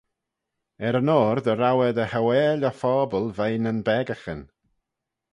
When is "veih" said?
3.37-3.57